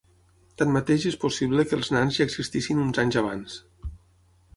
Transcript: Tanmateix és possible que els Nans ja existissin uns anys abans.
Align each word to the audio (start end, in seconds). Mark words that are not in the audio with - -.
Tanmateix 0.59 1.03
és 1.09 1.17
possible 1.25 1.65
que 1.71 1.77
els 1.79 1.91
Nans 1.97 2.17
ja 2.21 2.27
existissin 2.29 2.81
uns 2.87 3.01
anys 3.05 3.19
abans. 3.23 3.59